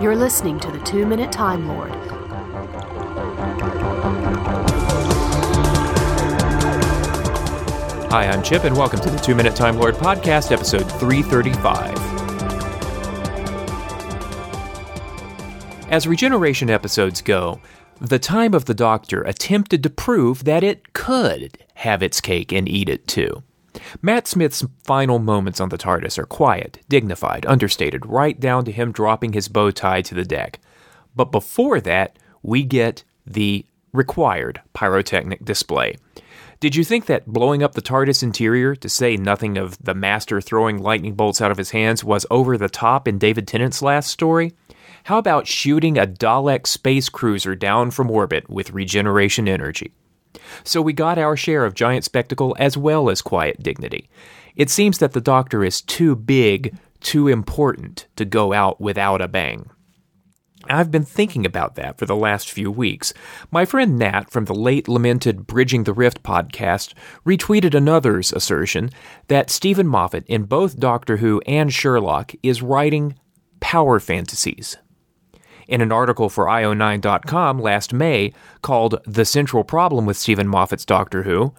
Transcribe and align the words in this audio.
You're 0.00 0.16
listening 0.16 0.58
to 0.60 0.70
the 0.70 0.78
Two 0.78 1.04
Minute 1.04 1.30
Time 1.30 1.68
Lord. 1.68 1.90
Hi, 8.10 8.26
I'm 8.26 8.42
Chip, 8.42 8.64
and 8.64 8.74
welcome 8.74 8.98
to 9.00 9.10
the 9.10 9.18
Two 9.18 9.34
Minute 9.34 9.54
Time 9.54 9.76
Lord 9.76 9.96
podcast, 9.96 10.52
episode 10.52 10.90
335. 10.92 11.98
As 15.90 16.06
regeneration 16.06 16.70
episodes 16.70 17.20
go, 17.20 17.60
the 18.00 18.18
Time 18.18 18.54
of 18.54 18.64
the 18.64 18.72
Doctor 18.72 19.20
attempted 19.20 19.82
to 19.82 19.90
prove 19.90 20.44
that 20.44 20.64
it 20.64 20.94
could 20.94 21.58
have 21.74 22.02
its 22.02 22.22
cake 22.22 22.52
and 22.52 22.66
eat 22.66 22.88
it 22.88 23.06
too. 23.06 23.42
Matt 24.02 24.26
Smith's 24.26 24.64
final 24.84 25.18
moments 25.18 25.60
on 25.60 25.68
the 25.68 25.78
TARDIS 25.78 26.18
are 26.18 26.26
quiet, 26.26 26.80
dignified, 26.88 27.46
understated, 27.46 28.06
right 28.06 28.38
down 28.38 28.64
to 28.64 28.72
him 28.72 28.92
dropping 28.92 29.32
his 29.32 29.48
bow 29.48 29.70
tie 29.70 30.02
to 30.02 30.14
the 30.14 30.24
deck. 30.24 30.60
But 31.14 31.32
before 31.32 31.80
that, 31.80 32.18
we 32.42 32.62
get 32.62 33.04
the 33.26 33.64
required 33.92 34.60
pyrotechnic 34.72 35.44
display. 35.44 35.96
Did 36.60 36.76
you 36.76 36.84
think 36.84 37.06
that 37.06 37.26
blowing 37.26 37.62
up 37.62 37.72
the 37.72 37.80
TARDIS 37.80 38.22
interior, 38.22 38.76
to 38.76 38.88
say 38.88 39.16
nothing 39.16 39.56
of 39.56 39.82
the 39.82 39.94
Master 39.94 40.42
throwing 40.42 40.78
lightning 40.78 41.14
bolts 41.14 41.40
out 41.40 41.50
of 41.50 41.56
his 41.56 41.70
hands, 41.70 42.04
was 42.04 42.26
over 42.30 42.58
the 42.58 42.68
top 42.68 43.08
in 43.08 43.18
David 43.18 43.48
Tennant's 43.48 43.80
last 43.80 44.10
story? 44.10 44.52
How 45.04 45.16
about 45.16 45.46
shooting 45.46 45.96
a 45.96 46.06
Dalek 46.06 46.66
space 46.66 47.08
cruiser 47.08 47.54
down 47.54 47.90
from 47.90 48.10
orbit 48.10 48.50
with 48.50 48.72
regeneration 48.72 49.48
energy? 49.48 49.92
So 50.64 50.82
we 50.82 50.92
got 50.92 51.18
our 51.18 51.36
share 51.36 51.64
of 51.64 51.74
giant 51.74 52.04
spectacle 52.04 52.56
as 52.58 52.76
well 52.76 53.10
as 53.10 53.22
quiet 53.22 53.62
dignity. 53.62 54.08
It 54.56 54.70
seems 54.70 54.98
that 54.98 55.12
the 55.12 55.20
Doctor 55.20 55.64
is 55.64 55.80
too 55.80 56.14
big, 56.16 56.76
too 57.00 57.28
important 57.28 58.06
to 58.16 58.24
go 58.24 58.52
out 58.52 58.80
without 58.80 59.20
a 59.20 59.28
bang. 59.28 59.70
I've 60.68 60.90
been 60.90 61.04
thinking 61.04 61.46
about 61.46 61.76
that 61.76 61.98
for 61.98 62.04
the 62.04 62.14
last 62.14 62.50
few 62.50 62.70
weeks. 62.70 63.14
My 63.50 63.64
friend 63.64 63.98
Nat 63.98 64.30
from 64.30 64.44
the 64.44 64.54
late 64.54 64.88
lamented 64.88 65.46
Bridging 65.46 65.84
the 65.84 65.94
Rift 65.94 66.22
podcast 66.22 66.92
retweeted 67.24 67.74
another's 67.74 68.32
assertion 68.32 68.90
that 69.28 69.50
Steven 69.50 69.88
Moffat, 69.88 70.24
in 70.26 70.44
both 70.44 70.78
Doctor 70.78 71.16
Who 71.16 71.40
and 71.46 71.72
Sherlock, 71.72 72.32
is 72.42 72.60
writing 72.60 73.14
power 73.60 73.98
fantasies. 73.98 74.76
In 75.70 75.82
an 75.82 75.92
article 75.92 76.28
for 76.28 76.46
IO9.com 76.46 77.60
last 77.60 77.92
May 77.92 78.32
called 78.60 79.00
The 79.06 79.24
Central 79.24 79.62
Problem 79.62 80.04
with 80.04 80.16
Steven 80.16 80.48
Moffat's 80.48 80.84
Doctor 80.84 81.22
Who, 81.22 81.54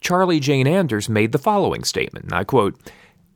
Charlie 0.00 0.40
Jane 0.40 0.66
Anders 0.66 1.08
made 1.08 1.30
the 1.30 1.38
following 1.38 1.84
statement, 1.84 2.24
and 2.24 2.34
I 2.34 2.42
quote, 2.42 2.76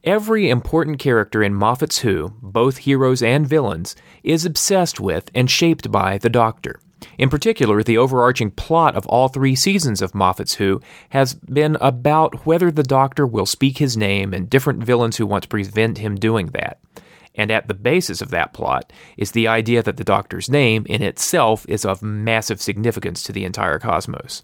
Every 0.02 0.50
important 0.50 0.98
character 0.98 1.44
in 1.44 1.54
Moffat's 1.54 1.98
Who, 1.98 2.34
both 2.42 2.78
heroes 2.78 3.22
and 3.22 3.46
villains, 3.46 3.94
is 4.24 4.44
obsessed 4.44 4.98
with 4.98 5.30
and 5.32 5.48
shaped 5.48 5.92
by 5.92 6.18
the 6.18 6.28
Doctor. 6.28 6.80
In 7.18 7.30
particular, 7.30 7.84
the 7.84 7.98
overarching 7.98 8.50
plot 8.50 8.96
of 8.96 9.06
all 9.06 9.28
three 9.28 9.54
seasons 9.54 10.02
of 10.02 10.12
Moffat's 10.12 10.54
Who 10.54 10.80
has 11.10 11.34
been 11.34 11.76
about 11.80 12.44
whether 12.44 12.72
the 12.72 12.82
Doctor 12.82 13.28
will 13.28 13.46
speak 13.46 13.78
his 13.78 13.96
name 13.96 14.34
and 14.34 14.50
different 14.50 14.82
villains 14.82 15.18
who 15.18 15.26
want 15.26 15.44
to 15.44 15.48
prevent 15.48 15.98
him 15.98 16.16
doing 16.16 16.48
that. 16.48 16.80
And 17.36 17.50
at 17.50 17.68
the 17.68 17.74
basis 17.74 18.22
of 18.22 18.30
that 18.30 18.52
plot 18.52 18.92
is 19.16 19.32
the 19.32 19.46
idea 19.46 19.82
that 19.82 19.96
the 19.98 20.04
Doctor's 20.04 20.48
name 20.48 20.86
in 20.88 21.02
itself 21.02 21.66
is 21.68 21.84
of 21.84 22.02
massive 22.02 22.60
significance 22.60 23.22
to 23.24 23.32
the 23.32 23.44
entire 23.44 23.78
cosmos. 23.78 24.42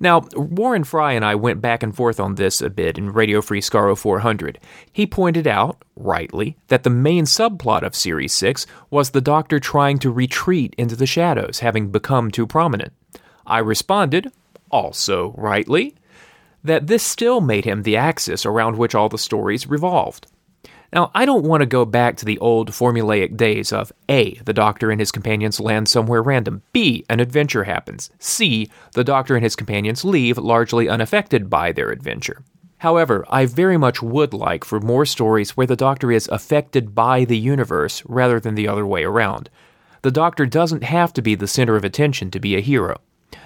Now, 0.00 0.26
Warren 0.34 0.84
Frey 0.84 1.16
and 1.16 1.24
I 1.24 1.34
went 1.34 1.60
back 1.60 1.82
and 1.82 1.94
forth 1.94 2.18
on 2.18 2.34
this 2.34 2.60
a 2.60 2.70
bit 2.70 2.98
in 2.98 3.12
Radio 3.12 3.40
Free 3.40 3.60
Skaro 3.60 3.96
400. 3.96 4.58
He 4.92 5.06
pointed 5.06 5.46
out, 5.46 5.82
rightly, 5.94 6.56
that 6.68 6.82
the 6.82 6.90
main 6.90 7.24
subplot 7.24 7.82
of 7.82 7.94
Series 7.94 8.32
6 8.34 8.66
was 8.90 9.10
the 9.10 9.20
Doctor 9.20 9.60
trying 9.60 9.98
to 10.00 10.10
retreat 10.10 10.74
into 10.76 10.96
the 10.96 11.06
shadows, 11.06 11.60
having 11.60 11.90
become 11.90 12.30
too 12.30 12.46
prominent. 12.46 12.92
I 13.46 13.58
responded, 13.58 14.32
also 14.70 15.32
rightly, 15.36 15.94
that 16.64 16.86
this 16.86 17.02
still 17.02 17.40
made 17.40 17.64
him 17.64 17.82
the 17.82 17.96
axis 17.96 18.44
around 18.44 18.76
which 18.78 18.94
all 18.94 19.08
the 19.08 19.18
stories 19.18 19.66
revolved. 19.66 20.26
Now, 20.94 21.10
I 21.12 21.26
don't 21.26 21.44
want 21.44 21.60
to 21.60 21.66
go 21.66 21.84
back 21.84 22.16
to 22.18 22.24
the 22.24 22.38
old 22.38 22.70
formulaic 22.70 23.36
days 23.36 23.72
of 23.72 23.92
A. 24.08 24.34
The 24.44 24.52
Doctor 24.52 24.92
and 24.92 25.00
his 25.00 25.10
companions 25.10 25.58
land 25.58 25.88
somewhere 25.88 26.22
random, 26.22 26.62
B. 26.72 27.04
An 27.10 27.18
adventure 27.18 27.64
happens, 27.64 28.10
C. 28.20 28.70
The 28.92 29.02
Doctor 29.02 29.34
and 29.34 29.42
his 29.42 29.56
companions 29.56 30.04
leave 30.04 30.38
largely 30.38 30.88
unaffected 30.88 31.50
by 31.50 31.72
their 31.72 31.90
adventure. 31.90 32.44
However, 32.78 33.24
I 33.28 33.46
very 33.46 33.76
much 33.76 34.02
would 34.02 34.32
like 34.32 34.62
for 34.64 34.78
more 34.78 35.04
stories 35.04 35.56
where 35.56 35.66
the 35.66 35.74
Doctor 35.74 36.12
is 36.12 36.28
affected 36.28 36.94
by 36.94 37.24
the 37.24 37.38
universe 37.38 38.04
rather 38.06 38.38
than 38.38 38.54
the 38.54 38.68
other 38.68 38.86
way 38.86 39.02
around. 39.02 39.50
The 40.02 40.12
Doctor 40.12 40.46
doesn't 40.46 40.84
have 40.84 41.12
to 41.14 41.22
be 41.22 41.34
the 41.34 41.48
center 41.48 41.74
of 41.74 41.84
attention 41.84 42.30
to 42.30 42.38
be 42.38 42.54
a 42.54 42.60
hero. 42.60 43.00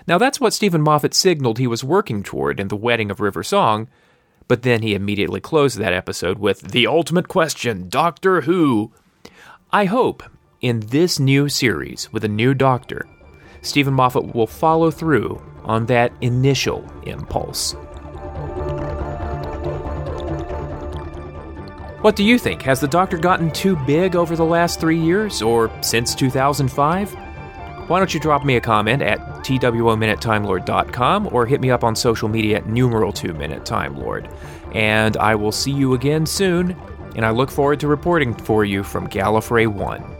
Now, 0.07 0.19
that's 0.19 0.39
what 0.39 0.53
Steven 0.53 0.83
Moffat 0.83 1.15
signaled 1.15 1.59
he 1.59 1.67
was 1.67 1.83
working 1.83 2.23
toward 2.23 2.61
in 2.61 2.69
The 2.69 2.77
Wedding 2.77 3.11
of 3.11 3.21
River 3.21 3.43
Song, 3.43 3.89
but 4.49 4.63
then 4.63 4.83
he 4.83 4.95
immediately 4.95 5.41
closed 5.41 5.79
that 5.79 5.93
episode 5.93 6.39
with 6.39 6.73
The 6.73 6.87
Ultimate 6.87 7.29
Question 7.29 7.89
Doctor 7.89 8.41
Who. 8.41 8.91
I 9.71 9.85
hope 9.85 10.23
in 10.61 10.81
this 10.81 11.21
new 11.21 11.49
series 11.49 12.11
with 12.13 12.25
a 12.25 12.29
new 12.29 12.55
Doctor, 12.55 13.07
Steven 13.61 13.93
Moffat 13.93 14.35
will 14.35 14.47
follow 14.47 14.91
through 14.91 15.41
on 15.65 15.87
that 15.87 16.13
initial 16.23 16.85
impulse. 17.05 17.75
What 22.01 22.17
do 22.17 22.25
you 22.25 22.39
think? 22.39 22.63
Has 22.63 22.81
the 22.81 22.89
Doctor 22.89 23.19
gotten 23.19 23.51
too 23.51 23.77
big 23.85 24.17
over 24.17 24.37
the 24.37 24.45
last 24.45 24.81
three 24.81 24.99
years, 24.99 25.43
or 25.43 25.71
since 25.83 26.15
2005? 26.15 27.28
Why 27.88 27.99
don't 27.99 28.12
you 28.12 28.21
drop 28.21 28.44
me 28.44 28.56
a 28.56 28.60
comment 28.60 29.00
at 29.00 29.19
twominutetimelord.com 29.19 31.28
or 31.32 31.47
hit 31.47 31.62
me 31.62 31.71
up 31.71 31.82
on 31.82 31.97
social 31.97 32.28
media 32.28 32.59
at 32.59 32.66
numeral 32.66 33.12
2 33.12 33.32
minute 33.32 33.65
time 33.65 33.97
lord. 33.97 34.28
And 34.75 35.16
I 35.16 35.34
will 35.34 35.53
see 35.53 35.72
you 35.72 35.94
again 35.94 36.26
soon, 36.26 36.76
and 37.16 37.25
I 37.25 37.31
look 37.31 37.50
forward 37.50 37.81
to 37.81 37.88
reporting 37.88 38.34
for 38.34 38.66
you 38.66 38.82
from 38.82 39.09
Gallifrey 39.09 39.66
1. 39.66 40.18